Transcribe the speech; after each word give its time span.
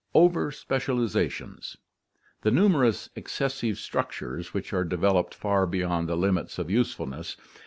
Over 0.15 0.51
specializations, 0.51 1.77
the 2.41 2.49
numerous 2.49 3.11
"excessive 3.15 3.77
structures" 3.77 4.51
which 4.51 4.73
are 4.73 4.83
developed 4.83 5.35
far 5.35 5.67
beyond 5.67 6.09
the 6.09 6.15
limits 6.17 6.57
of 6.57 6.71
usefulness. 6.71 7.37